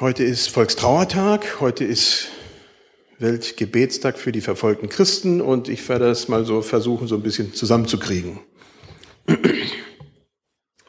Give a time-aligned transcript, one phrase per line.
[0.00, 2.28] Heute ist Volkstrauertag, heute ist
[3.18, 7.52] Weltgebetstag für die verfolgten Christen und ich werde das mal so versuchen, so ein bisschen
[7.52, 8.40] zusammenzukriegen.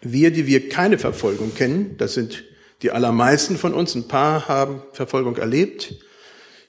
[0.01, 2.45] Wir, die wir keine Verfolgung kennen, das sind
[2.83, 5.93] die allermeisten von uns, ein paar haben Verfolgung erlebt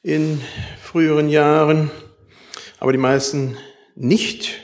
[0.03, 0.41] in
[0.83, 1.93] früheren Jahren,
[2.81, 3.57] aber die meisten
[3.95, 4.55] nicht.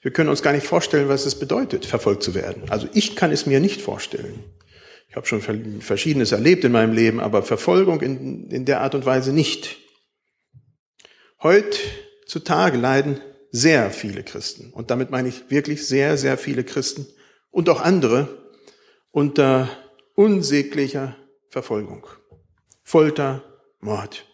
[0.00, 2.62] Wir können uns gar nicht vorstellen, was es bedeutet, verfolgt zu werden.
[2.70, 4.42] Also ich kann es mir nicht vorstellen.
[5.16, 9.06] Ich habe schon Verschiedenes erlebt in meinem Leben, aber Verfolgung in, in der Art und
[9.06, 9.78] Weise nicht.
[11.42, 17.06] Heutzutage leiden sehr viele Christen, und damit meine ich wirklich sehr, sehr viele Christen
[17.50, 18.28] und auch andere
[19.10, 19.70] unter
[20.16, 21.16] unsäglicher
[21.48, 22.06] Verfolgung.
[22.82, 23.42] Folter,
[23.80, 24.26] Mord.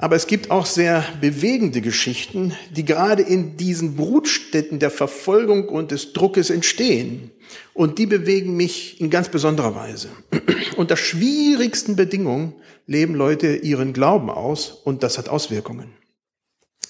[0.00, 5.90] Aber es gibt auch sehr bewegende Geschichten, die gerade in diesen Brutstätten der Verfolgung und
[5.90, 7.30] des Druckes entstehen.
[7.74, 10.08] Und die bewegen mich in ganz besonderer Weise.
[10.76, 12.54] Unter schwierigsten Bedingungen
[12.86, 15.92] leben Leute ihren Glauben aus und das hat Auswirkungen.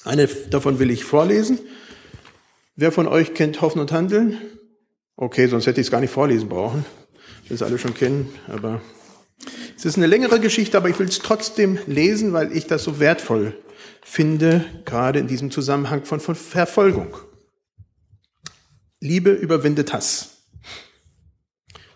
[0.05, 1.59] Eine davon will ich vorlesen.
[2.77, 4.39] Wer von euch kennt Hoffen und Handeln?
[5.17, 6.87] Okay, sonst hätte ich es gar nicht vorlesen brauchen.
[7.49, 8.81] Das alle schon kennen, aber
[9.81, 13.01] es ist eine längere Geschichte, aber ich will es trotzdem lesen, weil ich das so
[13.01, 13.57] wertvoll
[14.03, 17.17] finde, gerade in diesem Zusammenhang von, Verfolgung.
[19.01, 20.43] Liebe überwindet Hass.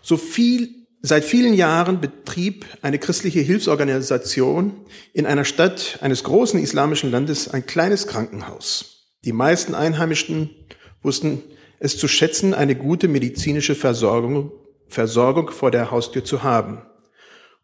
[0.01, 4.73] So viel, seit vielen Jahren betrieb eine christliche Hilfsorganisation
[5.13, 9.13] in einer Stadt eines großen islamischen Landes ein kleines Krankenhaus.
[9.25, 10.49] Die meisten Einheimischen
[11.03, 11.43] wussten
[11.77, 14.51] es zu schätzen, eine gute medizinische Versorgung,
[14.87, 16.81] Versorgung vor der Haustür zu haben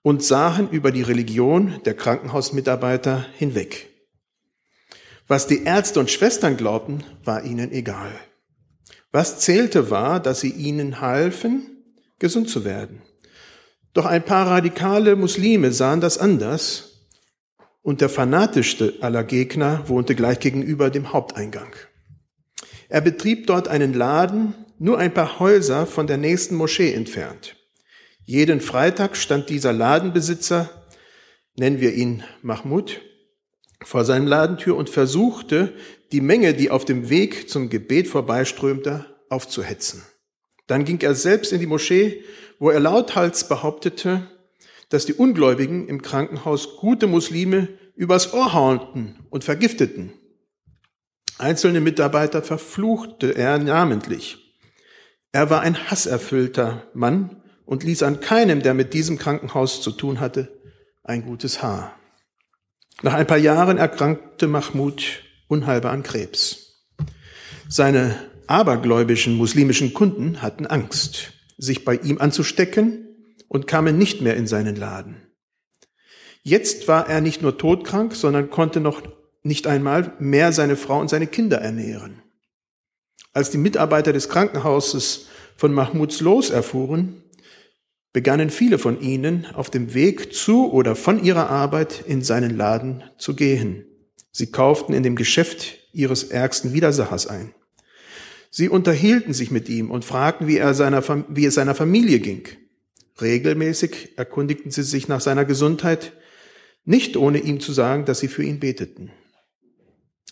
[0.04, 3.90] und sahen über die Religion der Krankenhausmitarbeiter hinweg.
[5.28, 8.12] Was die Ärzte und Schwestern glaubten, war ihnen egal.
[9.12, 11.84] Was zählte war, dass sie ihnen halfen,
[12.20, 13.02] gesund zu werden.
[13.94, 17.08] Doch ein paar radikale Muslime sahen das anders
[17.81, 21.75] und der fanatischste aller Gegner wohnte gleich gegenüber dem Haupteingang.
[22.90, 27.56] Er betrieb dort einen Laden, nur ein paar Häuser von der nächsten Moschee entfernt.
[28.26, 30.70] Jeden Freitag stand dieser Ladenbesitzer,
[31.58, 33.02] nennen wir ihn Mahmoud,
[33.84, 35.74] vor seinem Ladentür und versuchte,
[36.12, 40.04] die Menge, die auf dem Weg zum Gebet vorbeiströmte, aufzuhetzen.
[40.68, 42.24] Dann ging er selbst in die Moschee,
[42.60, 44.28] wo er lauthals behauptete,
[44.90, 50.14] dass die Ungläubigen im Krankenhaus gute Muslime übers Ohr haunten und vergifteten.
[51.38, 54.56] Einzelne Mitarbeiter verfluchte er namentlich.
[55.31, 60.20] Er war ein hasserfüllter Mann, und ließ an keinem, der mit diesem Krankenhaus zu tun
[60.20, 60.60] hatte,
[61.04, 61.96] ein gutes Haar.
[63.02, 66.86] Nach ein paar Jahren erkrankte Mahmud unheilbar an Krebs.
[67.68, 68.16] Seine
[68.48, 73.08] abergläubischen muslimischen Kunden hatten Angst, sich bei ihm anzustecken
[73.48, 75.16] und kamen nicht mehr in seinen Laden.
[76.44, 79.02] Jetzt war er nicht nur todkrank, sondern konnte noch
[79.44, 82.22] nicht einmal mehr seine Frau und seine Kinder ernähren.
[83.34, 87.21] Als die Mitarbeiter des Krankenhauses von Mahmuds Los erfuhren,
[88.14, 93.04] begannen viele von ihnen auf dem Weg zu oder von ihrer Arbeit in seinen Laden
[93.18, 93.86] zu gehen.
[94.32, 97.54] Sie kauften in dem Geschäft ihres ärgsten Widersachers ein.
[98.50, 102.44] Sie unterhielten sich mit ihm und fragten, wie, er seiner, wie es seiner Familie ging.
[103.22, 106.14] Regelmäßig erkundigten sie sich nach seiner Gesundheit,
[106.84, 109.12] nicht ohne ihm zu sagen, dass sie für ihn beteten.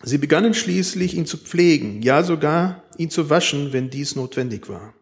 [0.01, 4.93] Sie begannen schließlich, ihn zu pflegen, ja sogar ihn zu waschen, wenn dies notwendig war.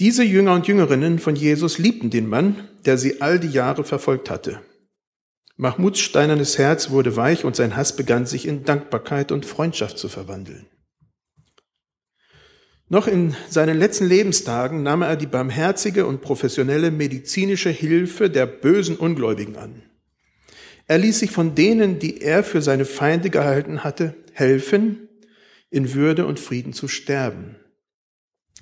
[0.00, 4.28] Diese Jünger und Jüngerinnen von Jesus liebten den Mann, der sie all die Jahre verfolgt
[4.28, 4.60] hatte.
[5.56, 10.08] Mahmuds steinernes Herz wurde weich und sein Hass begann sich in Dankbarkeit und Freundschaft zu
[10.08, 10.66] verwandeln.
[12.88, 18.96] Noch in seinen letzten Lebenstagen nahm er die barmherzige und professionelle medizinische Hilfe der bösen
[18.96, 19.82] Ungläubigen an.
[20.86, 25.08] Er ließ sich von denen, die er für seine Feinde gehalten hatte, helfen,
[25.70, 27.56] in Würde und Frieden zu sterben.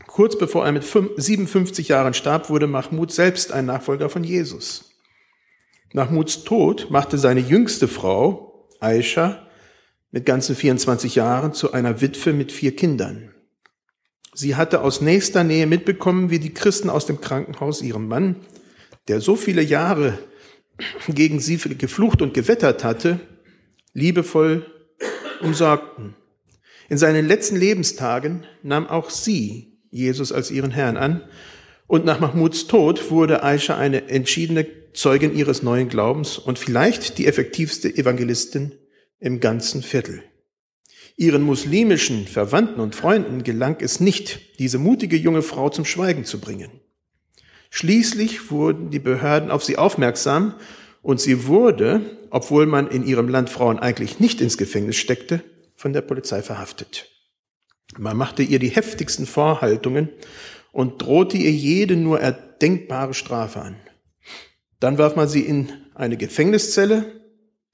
[0.06, 4.90] Kurz bevor er mit 57 Jahren starb, wurde Mahmud selbst ein Nachfolger von Jesus.
[5.92, 9.46] Mahmuds Tod machte seine jüngste Frau, Aisha,
[10.10, 13.32] mit ganzen 24 Jahren zu einer Witwe mit vier Kindern.
[14.34, 18.36] Sie hatte aus nächster Nähe mitbekommen, wie die Christen aus dem Krankenhaus ihrem Mann,
[19.08, 20.18] der so viele Jahre
[21.08, 23.20] gegen sie geflucht und gewettert hatte,
[23.92, 24.66] liebevoll
[25.42, 26.14] umsorgten.
[26.88, 31.22] In seinen letzten Lebenstagen nahm auch sie Jesus als ihren Herrn an.
[31.86, 37.26] Und nach Mahmuds Tod wurde Aisha eine entschiedene Zeugin ihres neuen Glaubens und vielleicht die
[37.26, 38.72] effektivste Evangelistin
[39.20, 40.22] im ganzen Viertel.
[41.16, 46.40] Ihren muslimischen Verwandten und Freunden gelang es nicht, diese mutige junge Frau zum Schweigen zu
[46.40, 46.70] bringen.
[47.70, 50.54] Schließlich wurden die Behörden auf sie aufmerksam
[51.02, 52.00] und sie wurde,
[52.30, 55.42] obwohl man in ihrem Land Frauen eigentlich nicht ins Gefängnis steckte,
[55.76, 57.11] von der Polizei verhaftet.
[57.98, 60.08] Man machte ihr die heftigsten Vorhaltungen
[60.72, 63.76] und drohte ihr jede nur erdenkbare Strafe an.
[64.80, 67.20] Dann warf man sie in eine Gefängniszelle,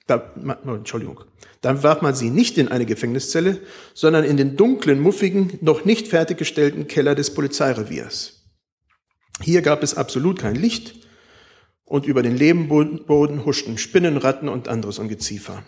[0.07, 0.35] da,
[0.67, 1.25] Entschuldigung,
[1.61, 3.61] dann warf man sie nicht in eine Gefängniszelle,
[3.95, 8.45] sondern in den dunklen, muffigen, noch nicht fertiggestellten Keller des Polizeireviers.
[9.41, 10.97] Hier gab es absolut kein Licht
[11.85, 15.63] und über den Lebenboden huschten Spinnen, Ratten und anderes Ungeziefer.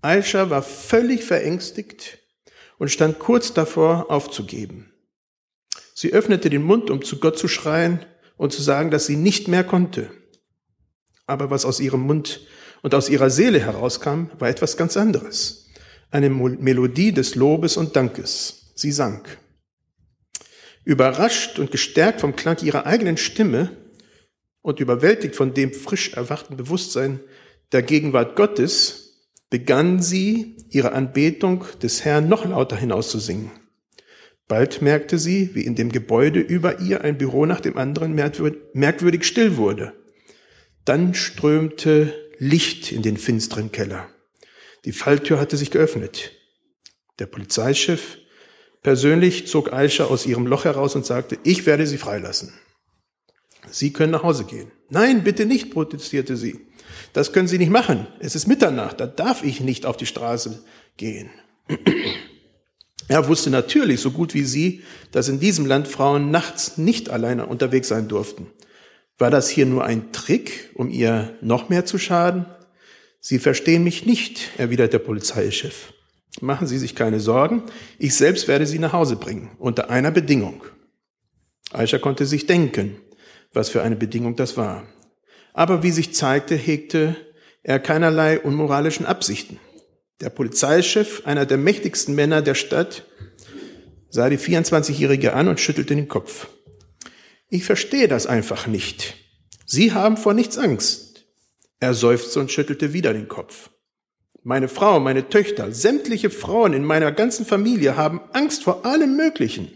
[0.00, 2.18] Aisha war völlig verängstigt
[2.82, 4.90] und stand kurz davor, aufzugeben.
[5.94, 8.04] Sie öffnete den Mund, um zu Gott zu schreien
[8.36, 10.10] und zu sagen, dass sie nicht mehr konnte.
[11.24, 12.44] Aber was aus ihrem Mund
[12.82, 15.68] und aus ihrer Seele herauskam, war etwas ganz anderes.
[16.10, 18.72] Eine Melodie des Lobes und Dankes.
[18.74, 19.22] Sie sang.
[20.84, 23.76] Überrascht und gestärkt vom Klang ihrer eigenen Stimme
[24.60, 27.20] und überwältigt von dem frisch erwachten Bewusstsein
[27.70, 29.01] der Gegenwart Gottes,
[29.52, 33.50] begann sie, ihre Anbetung des Herrn noch lauter hinauszusingen.
[34.48, 39.24] Bald merkte sie, wie in dem Gebäude über ihr ein Büro nach dem anderen merkwürdig
[39.24, 39.92] still wurde.
[40.86, 44.08] Dann strömte Licht in den finsteren Keller.
[44.86, 46.32] Die Falltür hatte sich geöffnet.
[47.18, 48.16] Der Polizeichef
[48.82, 52.54] persönlich zog Aisha aus ihrem Loch heraus und sagte, ich werde sie freilassen.
[53.70, 54.72] Sie können nach Hause gehen.
[54.88, 56.71] Nein, bitte nicht, protestierte sie.
[57.12, 58.06] Das können Sie nicht machen.
[58.20, 60.62] Es ist Mitternacht, da darf ich nicht auf die Straße
[60.96, 61.30] gehen.
[63.08, 67.46] Er wusste natürlich so gut wie Sie, dass in diesem Land Frauen nachts nicht alleine
[67.46, 68.46] unterwegs sein durften.
[69.18, 72.46] War das hier nur ein Trick, um ihr noch mehr zu schaden?
[73.20, 75.92] Sie verstehen mich nicht, erwidert der Polizeichef.
[76.40, 77.64] Machen Sie sich keine Sorgen,
[77.98, 80.64] ich selbst werde Sie nach Hause bringen, unter einer Bedingung.
[81.70, 82.96] Aisha konnte sich denken,
[83.52, 84.86] was für eine Bedingung das war.
[85.52, 87.16] Aber wie sich zeigte, hegte
[87.62, 89.60] er keinerlei unmoralischen Absichten.
[90.20, 93.04] Der Polizeichef, einer der mächtigsten Männer der Stadt,
[94.08, 96.48] sah die 24-Jährige an und schüttelte den Kopf.
[97.48, 99.14] Ich verstehe das einfach nicht.
[99.66, 101.26] Sie haben vor nichts Angst.
[101.80, 103.70] Er seufzte und schüttelte wieder den Kopf.
[104.44, 109.70] Meine Frau, meine Töchter, sämtliche Frauen in meiner ganzen Familie haben Angst vor allem Möglichen.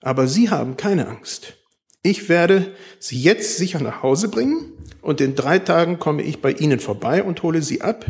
[0.00, 1.54] Aber Sie haben keine Angst.
[2.02, 4.72] Ich werde Sie jetzt sicher nach Hause bringen
[5.02, 8.04] und in drei Tagen komme ich bei Ihnen vorbei und hole Sie ab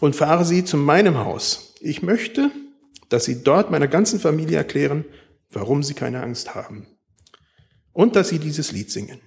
[0.00, 1.74] und fahre Sie zu meinem Haus.
[1.80, 2.50] Ich möchte,
[3.08, 5.06] dass Sie dort meiner ganzen Familie erklären,
[5.50, 6.86] warum Sie keine Angst haben.
[7.94, 9.20] Und dass Sie dieses Lied singen.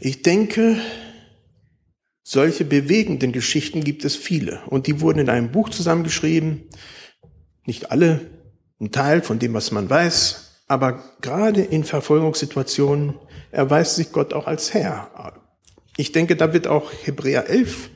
[0.00, 0.76] Ich denke,
[2.22, 6.68] solche bewegenden Geschichten gibt es viele und die wurden in einem Buch zusammengeschrieben.
[7.68, 8.22] Nicht alle,
[8.80, 13.14] ein Teil von dem, was man weiß, aber gerade in Verfolgungssituationen
[13.50, 15.34] erweist sich Gott auch als Herr.
[15.98, 17.90] Ich denke, da wird auch Hebräer 11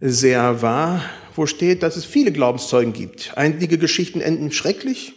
[0.00, 1.04] sehr wahr,
[1.34, 3.32] wo steht, dass es viele Glaubenszeugen gibt.
[3.36, 5.12] Einige Geschichten enden schrecklich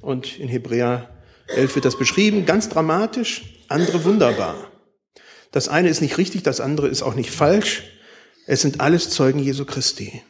[0.00, 1.08] und in Hebräer
[1.54, 4.56] 11 wird das beschrieben, ganz dramatisch, andere wunderbar.
[5.52, 7.84] Das eine ist nicht richtig, das andere ist auch nicht falsch.
[8.48, 10.24] Es sind alles Zeugen Jesu Christi.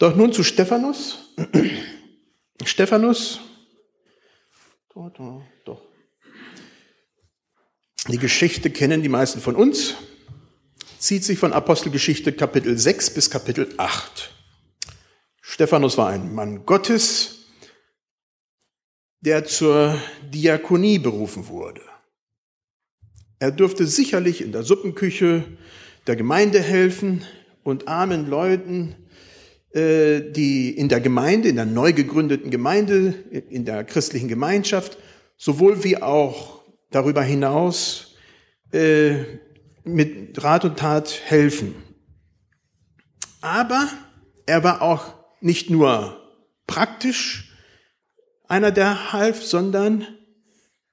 [0.00, 1.18] Doch nun zu Stephanus.
[2.64, 3.38] Stephanus,
[5.66, 5.82] doch.
[8.08, 9.96] Die Geschichte kennen die meisten von uns,
[10.98, 14.34] zieht sich von Apostelgeschichte Kapitel 6 bis Kapitel 8.
[15.42, 17.44] Stephanus war ein Mann Gottes,
[19.20, 21.82] der zur Diakonie berufen wurde.
[23.38, 25.44] Er dürfte sicherlich in der Suppenküche
[26.06, 27.22] der Gemeinde helfen
[27.64, 28.96] und armen Leuten,
[29.72, 33.14] die in der Gemeinde, in der neu gegründeten Gemeinde,
[33.50, 34.98] in der christlichen Gemeinschaft,
[35.36, 38.16] sowohl wie auch darüber hinaus
[38.72, 39.24] äh,
[39.84, 41.74] mit Rat und Tat helfen.
[43.40, 43.88] Aber
[44.46, 46.20] er war auch nicht nur
[46.66, 47.56] praktisch
[48.48, 50.06] einer, der half, sondern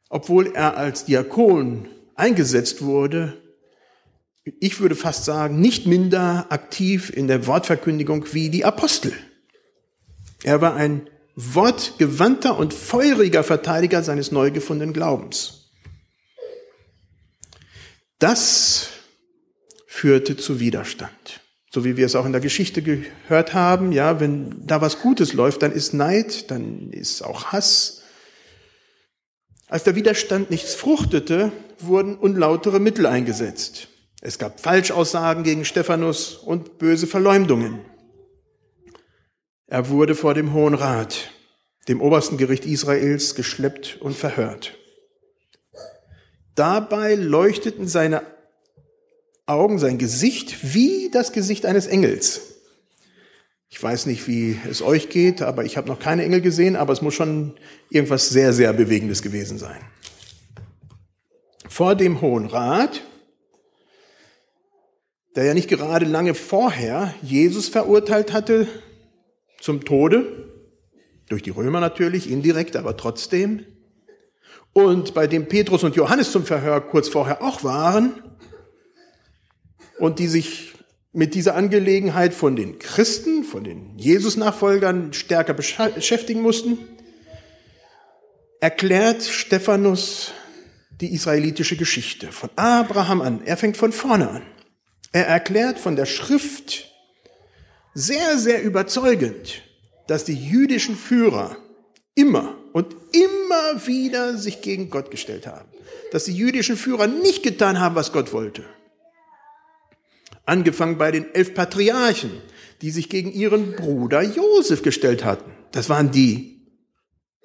[0.10, 3.41] obwohl er als Diakon eingesetzt wurde,
[4.60, 9.13] ich würde fast sagen, nicht minder aktiv in der Wortverkündigung wie die Apostel.
[10.44, 15.72] Er war ein wortgewandter und feuriger Verteidiger seines neu gefundenen Glaubens.
[18.20, 18.89] Das
[19.86, 21.42] führte zu Widerstand.
[21.72, 25.34] So wie wir es auch in der Geschichte gehört haben, ja, wenn da was Gutes
[25.34, 28.01] läuft, dann ist Neid, dann ist auch Hass.
[29.68, 33.89] Als der Widerstand nichts fruchtete, wurden unlautere Mittel eingesetzt.
[34.27, 37.79] Es gab Falschaussagen gegen Stephanus und böse Verleumdungen.
[39.67, 41.29] Er wurde vor dem Hohen Rat,
[41.88, 44.77] dem obersten Gericht Israels, geschleppt und verhört.
[46.55, 48.22] Dabei leuchteten seine
[49.46, 52.41] Augen, sein Gesicht wie das Gesicht eines Engels.
[53.69, 56.91] Ich weiß nicht, wie es euch geht, aber ich habe noch keine Engel gesehen, aber
[56.91, 57.57] es muss schon
[57.89, 59.79] irgendwas sehr, sehr Bewegendes gewesen sein.
[61.69, 63.03] Vor dem Hohen Rat,
[65.38, 68.67] der ja nicht gerade lange vorher Jesus verurteilt hatte
[69.62, 70.50] zum Tode,
[71.29, 73.63] durch die Römer natürlich, indirekt, aber trotzdem,
[74.74, 78.13] und bei dem Petrus und Johannes zum Verhör kurz vorher auch waren,
[80.00, 80.74] und die sich
[81.13, 86.79] mit dieser Angelegenheit von den Christen, von den Jesus-Nachfolgern stärker beschäftigen mussten,
[88.60, 90.34] erklärt Stephanus
[91.00, 93.41] die israelitische Geschichte von Abraham an.
[93.46, 94.57] Er fängt von vorne an.
[95.12, 96.92] Er erklärt von der Schrift
[97.94, 99.62] sehr, sehr überzeugend,
[100.08, 101.58] dass die jüdischen Führer
[102.16, 105.70] immer und immer wieder sich gegen Gott gestellt haben.
[106.12, 108.64] Dass die jüdischen Führer nicht getan haben, was Gott wollte.
[110.46, 112.32] Angefangen bei den elf Patriarchen,
[112.82, 115.52] die sich gegen ihren Bruder Josef gestellt hatten.
[115.72, 116.62] Das waren die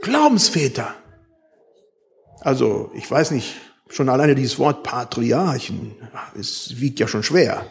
[0.02, 0.94] Glaubensväter.
[2.40, 3.54] Also, ich weiß nicht,
[3.92, 5.94] schon alleine dieses Wort Patriarchen,
[6.38, 7.66] es wiegt ja schon schwer.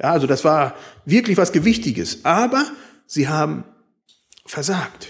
[0.00, 2.24] Ja, also das war wirklich was Gewichtiges.
[2.24, 2.64] Aber
[3.06, 3.64] sie haben
[4.46, 5.08] versagt.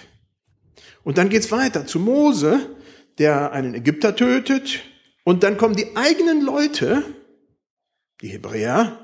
[1.03, 2.77] Und dann geht's weiter zu Mose,
[3.19, 4.81] der einen Ägypter tötet.
[5.23, 7.03] Und dann kommen die eigenen Leute,
[8.23, 8.99] die Hebräer,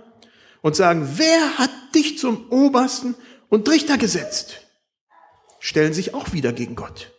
[0.62, 3.14] und sagen, wer hat dich zum Obersten
[3.48, 4.60] und Richter gesetzt?
[5.58, 7.12] Stellen sich auch wieder gegen Gott.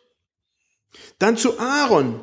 [1.19, 2.21] Dann zu Aaron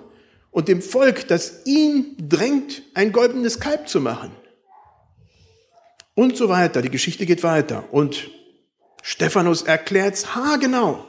[0.51, 4.33] und dem Volk, das ihn drängt, ein goldenes Kalb zu machen.
[6.15, 6.83] Und so weiter.
[6.83, 7.93] Die Geschichte geht weiter.
[7.93, 8.31] Und
[9.03, 11.05] Stephanus erklärt's haargenau.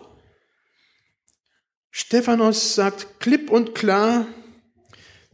[1.90, 4.28] Stephanus sagt klipp und klar,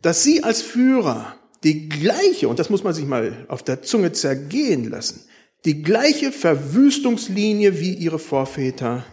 [0.01, 4.13] dass sie als Führer die gleiche, und das muss man sich mal auf der Zunge
[4.13, 5.27] zergehen lassen,
[5.65, 9.03] die gleiche Verwüstungslinie wie ihre Vorväter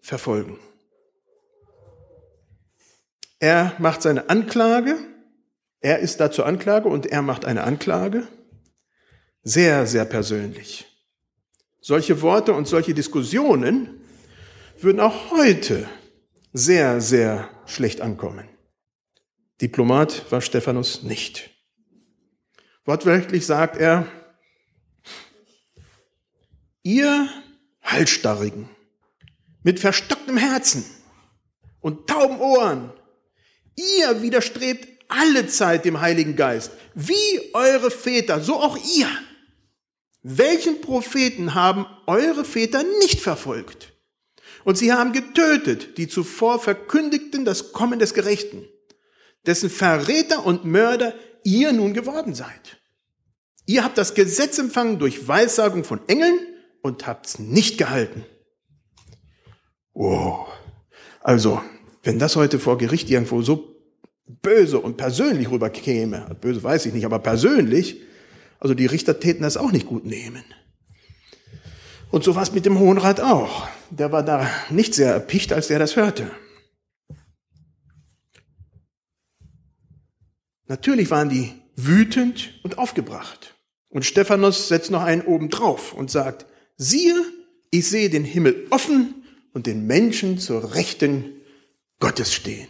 [0.00, 0.58] verfolgen.
[3.40, 4.96] Er macht seine Anklage,
[5.80, 8.26] er ist da zur Anklage und er macht eine Anklage,
[9.42, 10.86] sehr, sehr persönlich.
[11.80, 14.00] Solche Worte und solche Diskussionen
[14.80, 15.88] würden auch heute
[16.52, 18.48] sehr, sehr schlecht ankommen.
[19.60, 21.50] Diplomat war Stephanus nicht.
[22.84, 24.06] Wortwörtlich sagt er,
[26.82, 27.28] ihr
[27.82, 28.68] Halsstarrigen
[29.62, 30.84] mit verstocktem Herzen
[31.80, 32.92] und tauben Ohren,
[33.78, 39.08] ihr widerstrebt alle Zeit dem Heiligen Geist, wie eure Väter, so auch ihr.
[40.22, 43.92] Welchen Propheten haben eure Väter nicht verfolgt?
[44.64, 48.66] Und sie haben getötet, die zuvor verkündigten das Kommen des Gerechten
[49.48, 52.78] dessen Verräter und Mörder ihr nun geworden seid.
[53.64, 56.38] Ihr habt das Gesetz empfangen durch Weissagung von Engeln
[56.82, 58.24] und habt's nicht gehalten.
[59.94, 60.46] Oh.
[61.20, 61.62] Also,
[62.08, 63.76] wenn das heute vor Gericht irgendwo so
[64.40, 68.00] böse und persönlich rüberkäme, böse weiß ich nicht, aber persönlich,
[68.58, 70.42] also die Richter täten das auch nicht gut nehmen.
[72.10, 73.68] Und so war es mit dem Hohen Rat auch.
[73.90, 76.30] Der war da nicht sehr erpicht, als er das hörte.
[80.66, 83.54] Natürlich waren die wütend und aufgebracht.
[83.90, 86.46] Und Stephanus setzt noch einen oben drauf und sagt,
[86.78, 87.20] siehe,
[87.70, 91.34] ich sehe den Himmel offen und den Menschen zur Rechten
[91.98, 92.68] Gottes stehen.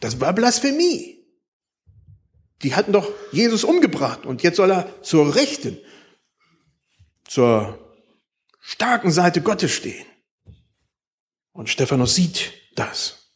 [0.00, 1.20] Das war Blasphemie.
[2.62, 5.78] Die hatten doch Jesus umgebracht und jetzt soll er zur Rechten,
[7.26, 7.78] zur
[8.60, 10.06] starken Seite Gottes stehen.
[11.52, 13.34] Und Stephanus sieht das.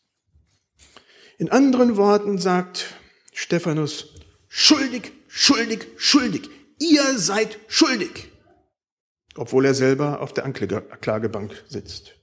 [1.39, 2.95] In anderen Worten sagt
[3.33, 4.15] Stephanus,
[4.49, 6.49] schuldig, schuldig, schuldig.
[6.79, 8.31] Ihr seid schuldig.
[9.37, 12.15] Obwohl er selber auf der Anklagebank sitzt.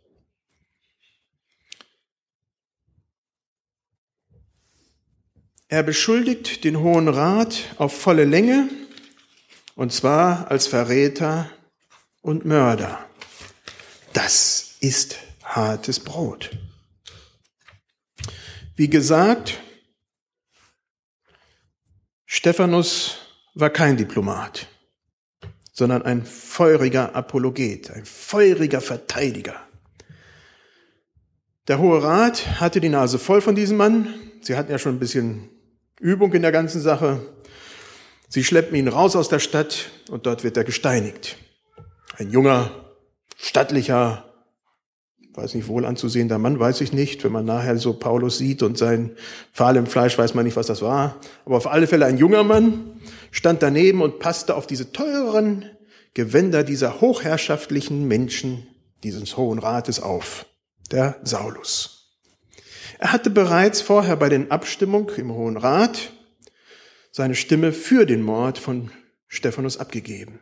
[5.72, 8.68] Er beschuldigt den Hohen Rat auf volle Länge,
[9.76, 11.50] und zwar als Verräter
[12.22, 13.00] und Mörder.
[14.12, 16.52] Das ist hartes Brot.
[18.76, 19.60] Wie gesagt,
[22.26, 23.20] Stephanus
[23.54, 24.68] war kein Diplomat,
[25.72, 29.56] sondern ein feuriger Apologet, ein feuriger Verteidiger.
[31.70, 34.14] Der Hohe Rat hatte die Nase voll von diesem Mann.
[34.42, 35.50] Sie hatten ja schon ein bisschen
[36.02, 37.22] Übung in der ganzen Sache.
[38.28, 41.38] Sie schleppen ihn raus aus der Stadt und dort wird er gesteinigt.
[42.18, 42.72] Ein junger,
[43.38, 44.26] stattlicher
[45.34, 47.24] weiß nicht, wohl anzusehender Mann, weiß ich nicht.
[47.24, 49.12] Wenn man nachher so Paulus sieht und sein
[49.54, 51.18] Pfahl im Fleisch, weiß man nicht, was das war.
[51.46, 53.00] Aber auf alle Fälle ein junger Mann
[53.32, 55.66] stand daneben und passte auf diese teuren
[56.14, 58.68] Gewänder dieser hochherrschaftlichen Menschen
[59.04, 60.46] dieses Hohen Rates auf.
[60.92, 62.01] Der Saulus.
[63.00, 66.12] Er hatte bereits vorher bei den Abstimmungen im Hohen Rat
[67.12, 68.92] seine Stimme für den Mord von
[69.28, 70.40] Stephanus abgegeben.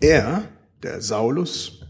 [0.00, 0.48] Er,
[0.82, 1.80] der Saulus,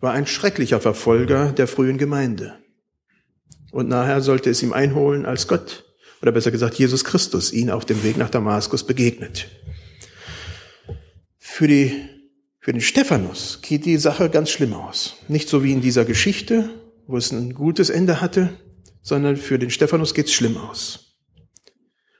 [0.00, 2.58] war ein schrecklicher Verfolger der frühen Gemeinde.
[3.72, 5.84] Und nachher sollte es ihm einholen, als Gott,
[6.22, 9.48] oder besser gesagt Jesus Christus, ihn auf dem Weg nach Damaskus begegnet.
[11.38, 12.08] Für, die,
[12.60, 15.16] für den Stephanus geht die Sache ganz schlimm aus.
[15.28, 16.70] Nicht so wie in dieser Geschichte,
[17.06, 18.58] wo es ein gutes Ende hatte,
[19.02, 21.16] sondern für den Stephanus geht's schlimm aus.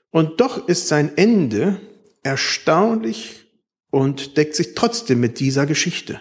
[0.09, 1.81] Und doch ist sein Ende
[2.23, 3.45] erstaunlich
[3.89, 6.19] und deckt sich trotzdem mit dieser Geschichte,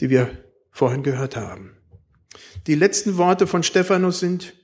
[0.00, 1.76] die wir vorhin gehört haben.
[2.66, 4.54] Die letzten Worte von Stephanus sind,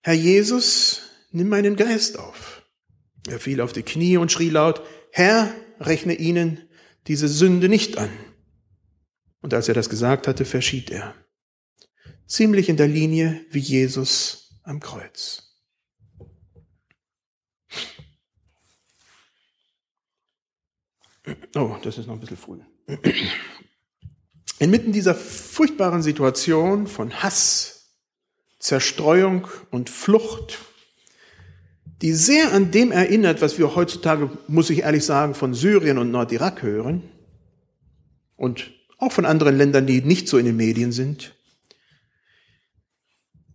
[0.00, 2.62] Herr Jesus, nimm meinen Geist auf.
[3.28, 6.68] Er fiel auf die Knie und schrie laut, Herr, rechne ihnen
[7.06, 8.10] diese Sünde nicht an.
[9.40, 11.14] Und als er das gesagt hatte, verschied er.
[12.28, 15.44] Ziemlich in der Linie wie Jesus am Kreuz.
[21.56, 22.58] Oh, das ist noch ein bisschen früh.
[24.58, 27.94] Inmitten dieser furchtbaren Situation von Hass,
[28.58, 30.58] Zerstreuung und Flucht,
[32.02, 36.10] die sehr an dem erinnert, was wir heutzutage, muss ich ehrlich sagen, von Syrien und
[36.10, 37.02] Nordirak hören
[38.36, 41.37] und auch von anderen Ländern, die nicht so in den Medien sind,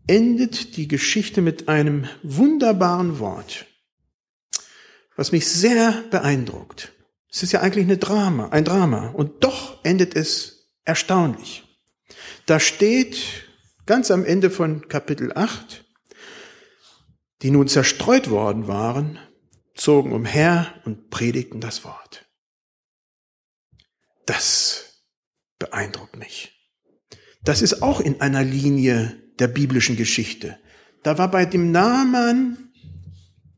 [0.07, 3.65] endet die Geschichte mit einem wunderbaren Wort,
[5.15, 6.91] was mich sehr beeindruckt.
[7.31, 9.10] Es ist ja eigentlich eine Drama, ein Drama.
[9.10, 11.63] Und doch endet es erstaunlich.
[12.45, 13.47] Da steht
[13.86, 15.84] ganz am Ende von Kapitel 8,
[17.41, 19.19] die nun zerstreut worden waren,
[19.73, 22.25] zogen umher und predigten das Wort.
[24.25, 25.01] Das
[25.58, 26.54] beeindruckt mich.
[27.43, 30.58] Das ist auch in einer Linie der biblischen Geschichte.
[31.04, 32.69] Da war bei dem Naaman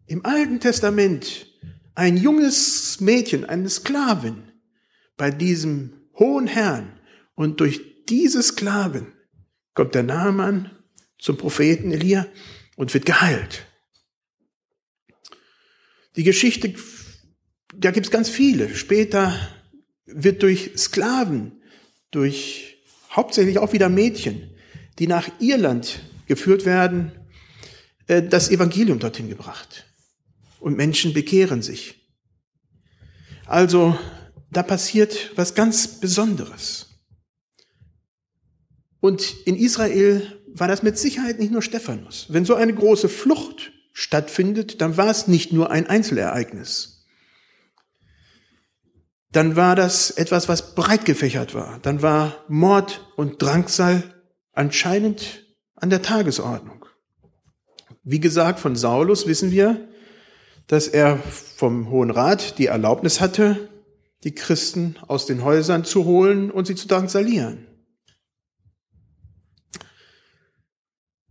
[0.07, 1.47] im Alten Testament
[1.93, 4.51] ein junges Mädchen, eine Sklavin
[5.17, 6.99] bei diesem hohen Herrn.
[7.35, 9.07] Und durch diese Sklavin
[9.73, 10.71] kommt der Naaman
[11.17, 12.27] zum Propheten Elia
[12.75, 13.65] und wird geheilt.
[16.15, 16.73] Die Geschichte,
[17.73, 18.73] da gibt es ganz viele.
[18.75, 19.37] Später
[20.05, 21.61] wird durch Sklaven,
[22.11, 22.77] durch
[23.11, 24.54] hauptsächlich auch wieder Mädchen,
[24.99, 27.11] die nach Irland geführt werden,
[28.07, 29.85] äh, das Evangelium dorthin gebracht
[30.59, 31.95] und Menschen bekehren sich.
[33.45, 33.97] Also
[34.51, 36.87] da passiert was ganz Besonderes.
[38.99, 42.27] Und in Israel war das mit Sicherheit nicht nur Stephanus.
[42.29, 47.05] Wenn so eine große Flucht stattfindet, dann war es nicht nur ein Einzelereignis.
[49.31, 51.79] Dann war das etwas, was breit gefächert war.
[51.81, 54.14] Dann war Mord und Drangsal
[54.55, 56.85] anscheinend an der Tagesordnung.
[58.03, 59.87] Wie gesagt, von Saulus wissen wir,
[60.67, 63.69] dass er vom Hohen Rat die Erlaubnis hatte,
[64.23, 67.67] die Christen aus den Häusern zu holen und sie zu drangsalieren.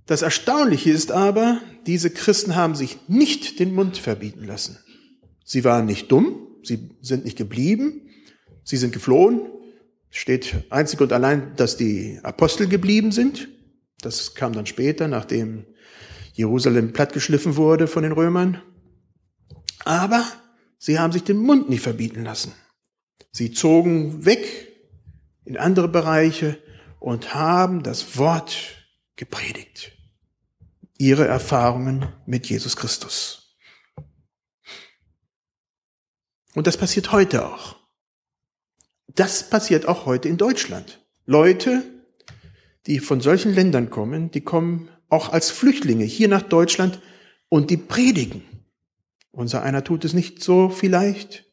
[0.06, 4.78] Das Erstaunliche ist aber, diese Christen haben sich nicht den Mund verbieten lassen.
[5.44, 8.10] Sie waren nicht dumm, sie sind nicht geblieben,
[8.64, 9.50] sie sind geflohen.
[10.16, 13.48] Steht einzig und allein, dass die Apostel geblieben sind.
[14.00, 15.66] Das kam dann später, nachdem
[16.35, 18.62] Jerusalem plattgeschliffen wurde von den Römern.
[19.85, 20.24] Aber
[20.79, 22.55] sie haben sich den Mund nicht verbieten lassen.
[23.33, 24.46] Sie zogen weg
[25.44, 26.62] in andere Bereiche
[27.00, 28.55] und haben das Wort
[29.16, 29.90] gepredigt.
[30.96, 33.59] Ihre Erfahrungen mit Jesus Christus.
[36.55, 37.83] Und das passiert heute auch.
[39.14, 41.05] Das passiert auch heute in Deutschland.
[41.27, 41.83] Leute,
[42.87, 47.00] die von solchen Ländern kommen, die kommen auch als Flüchtlinge hier nach Deutschland
[47.48, 48.42] und die predigen.
[49.31, 51.44] Unser einer tut es nicht so vielleicht,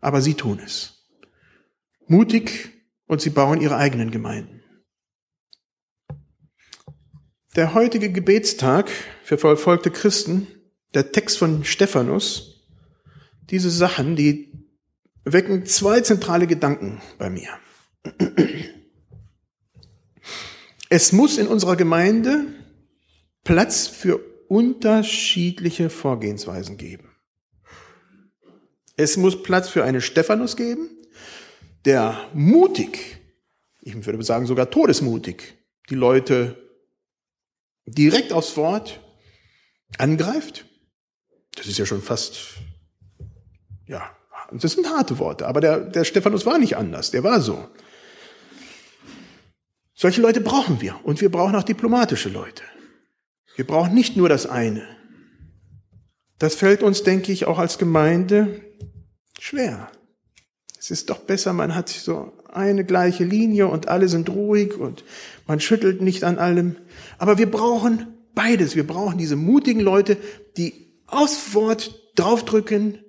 [0.00, 1.08] aber sie tun es.
[2.06, 2.70] Mutig
[3.06, 4.62] und sie bauen ihre eigenen Gemeinden.
[7.56, 8.88] Der heutige Gebetstag
[9.24, 10.46] für verfolgte Christen,
[10.94, 12.66] der Text von Stephanus,
[13.50, 14.52] diese Sachen, die
[15.32, 17.48] wecken zwei zentrale Gedanken bei mir.
[20.88, 22.46] Es muss in unserer Gemeinde
[23.44, 27.14] Platz für unterschiedliche Vorgehensweisen geben.
[28.96, 30.90] Es muss Platz für einen Stephanus geben,
[31.84, 33.20] der mutig,
[33.80, 35.56] ich würde sagen sogar todesmutig,
[35.88, 36.56] die Leute
[37.86, 39.00] direkt aufs Wort
[39.98, 40.66] angreift.
[41.54, 42.56] Das ist ja schon fast,
[43.86, 44.17] ja,
[44.52, 47.68] das sind harte Worte, aber der, der Stephanus war nicht anders, der war so.
[49.94, 52.62] Solche Leute brauchen wir und wir brauchen auch diplomatische Leute.
[53.56, 54.86] Wir brauchen nicht nur das eine.
[56.38, 58.60] Das fällt uns, denke ich, auch als Gemeinde
[59.40, 59.90] schwer.
[60.78, 65.04] Es ist doch besser, man hat so eine gleiche Linie und alle sind ruhig und
[65.46, 66.76] man schüttelt nicht an allem.
[67.18, 68.76] Aber wir brauchen beides.
[68.76, 70.16] Wir brauchen diese mutigen Leute,
[70.56, 73.00] die aufs Wort draufdrücken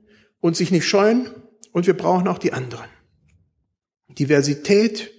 [0.41, 1.29] und sich nicht scheuen.
[1.71, 2.89] Und wir brauchen auch die anderen.
[4.07, 5.11] Diversität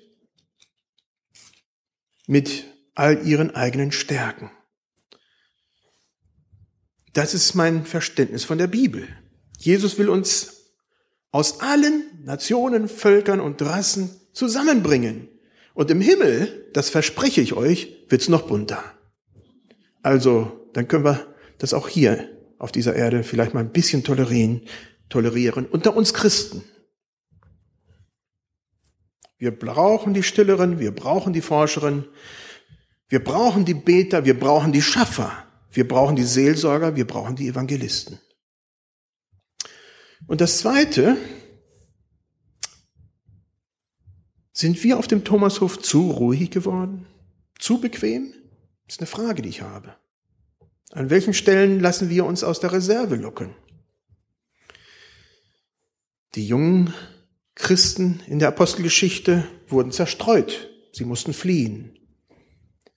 [2.26, 4.50] mit all ihren eigenen Stärken.
[7.12, 9.09] Das ist mein Verständnis von der Bibel.
[9.59, 10.72] Jesus will uns
[11.33, 15.28] aus allen Nationen, Völkern und Rassen zusammenbringen.
[15.74, 18.83] Und im Himmel, das verspreche ich euch, wird's noch bunter.
[20.02, 22.28] Also, dann können wir das auch hier
[22.59, 24.62] auf dieser Erde vielleicht mal ein bisschen tolerieren,
[25.10, 26.64] tolerieren unter uns Christen.
[29.36, 32.04] Wir brauchen die Stilleren, wir brauchen die Forscherin,
[33.08, 35.32] wir brauchen die Beter, wir brauchen die Schaffer,
[35.72, 38.18] wir brauchen die Seelsorger, wir brauchen die Evangelisten.
[40.26, 41.16] Und das Zweite,
[44.52, 47.06] sind wir auf dem Thomashof zu ruhig geworden?
[47.58, 48.34] Zu bequem?
[48.86, 49.96] Das ist eine Frage, die ich habe.
[50.92, 53.54] An welchen Stellen lassen wir uns aus der Reserve locken?
[56.34, 56.94] Die jungen
[57.56, 60.70] Christen in der Apostelgeschichte wurden zerstreut.
[60.92, 61.98] Sie mussten fliehen,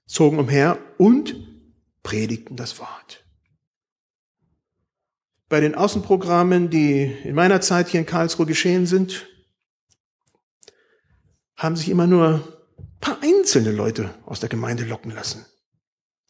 [0.05, 1.35] zogen umher und
[2.03, 3.25] predigten das Wort.
[5.49, 9.27] Bei den Außenprogrammen, die in meiner Zeit hier in Karlsruhe geschehen sind,
[11.55, 15.45] haben sich immer nur ein paar einzelne Leute aus der Gemeinde locken lassen.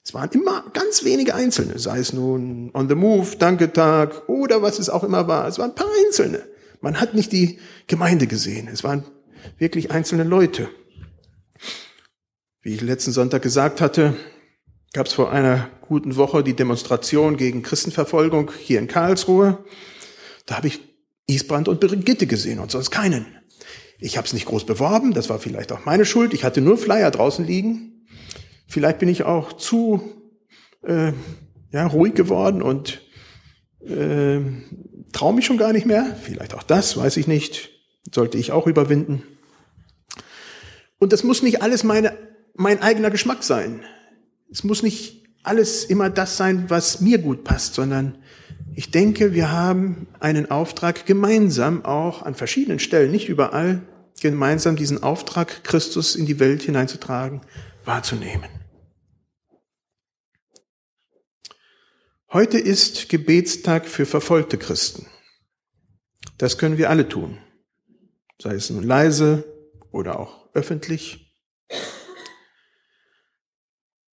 [0.03, 4.79] Es waren immer ganz wenige Einzelne, sei es nun On the Move, Danketag oder was
[4.79, 5.47] es auch immer war.
[5.47, 6.52] Es waren ein paar Einzelne.
[6.83, 8.67] Man hat nicht die Gemeinde gesehen.
[8.67, 9.05] Es waren
[9.57, 10.69] wirklich einzelne Leute.
[12.61, 14.17] Wie ich letzten Sonntag gesagt hatte,
[14.91, 19.63] gab es vor einer guten Woche die Demonstration gegen Christenverfolgung hier in Karlsruhe.
[20.45, 20.81] Da habe ich
[21.25, 23.27] Isbrand und Brigitte gesehen und sonst keinen.
[23.97, 26.33] Ich habe es nicht groß beworben, das war vielleicht auch meine Schuld.
[26.33, 28.05] Ich hatte nur Flyer draußen liegen.
[28.67, 30.01] Vielleicht bin ich auch zu
[30.85, 31.13] äh,
[31.71, 33.01] ja, ruhig geworden und
[33.87, 34.41] äh,
[35.13, 36.17] traue mich schon gar nicht mehr.
[36.21, 37.69] Vielleicht auch das, weiß ich nicht.
[38.13, 39.23] Sollte ich auch überwinden.
[40.99, 42.17] Und das muss nicht alles meine,
[42.55, 43.83] mein eigener Geschmack sein.
[44.51, 48.17] Es muss nicht alles immer das sein, was mir gut passt, sondern
[48.75, 53.81] ich denke, wir haben einen Auftrag gemeinsam auch an verschiedenen Stellen, nicht überall,
[54.21, 57.41] gemeinsam diesen Auftrag, Christus in die Welt hineinzutragen,
[57.85, 58.49] wahrzunehmen.
[62.33, 65.05] Heute ist Gebetstag für verfolgte Christen.
[66.39, 67.37] Das können wir alle tun,
[68.41, 69.43] sei es nun leise
[69.91, 71.31] oder auch öffentlich.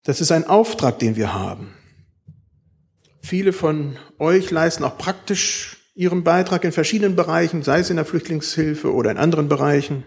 [0.04, 1.74] Das ist ein Auftrag, den wir haben.
[3.22, 8.06] Viele von euch leisten auch praktisch ihren Beitrag in verschiedenen Bereichen, sei es in der
[8.06, 10.04] Flüchtlingshilfe oder in anderen Bereichen.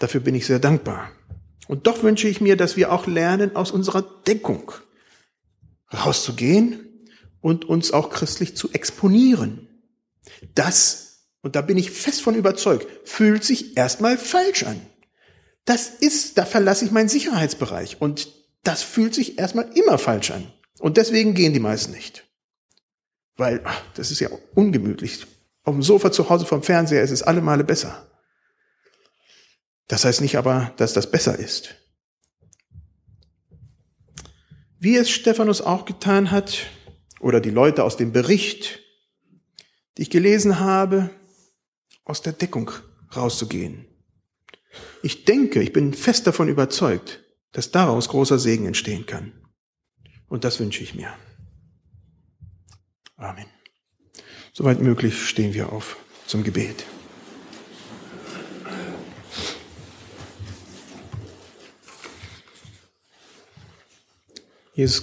[0.00, 1.12] Dafür bin ich sehr dankbar.
[1.68, 4.72] Und doch wünsche ich mir, dass wir auch lernen, aus unserer Deckung
[5.92, 6.83] rauszugehen
[7.44, 9.68] und uns auch christlich zu exponieren.
[10.54, 14.80] Das, und da bin ich fest von überzeugt, fühlt sich erstmal falsch an.
[15.66, 20.50] Das ist, da verlasse ich meinen Sicherheitsbereich und das fühlt sich erstmal immer falsch an.
[20.78, 22.24] Und deswegen gehen die meisten nicht.
[23.36, 25.26] Weil, ach, das ist ja ungemütlich.
[25.64, 28.06] Auf dem Sofa zu Hause vom Fernseher ist es alle Male besser.
[29.86, 31.74] Das heißt nicht aber, dass das besser ist.
[34.78, 36.70] Wie es Stephanus auch getan hat,
[37.24, 38.80] oder die Leute aus dem Bericht,
[39.96, 41.08] die ich gelesen habe,
[42.04, 42.70] aus der Deckung
[43.16, 43.86] rauszugehen.
[45.02, 49.32] Ich denke, ich bin fest davon überzeugt, dass daraus großer Segen entstehen kann.
[50.28, 51.14] Und das wünsche ich mir.
[53.16, 53.46] Amen.
[54.52, 56.84] Soweit möglich stehen wir auf zum Gebet.
[64.74, 65.00] Jesus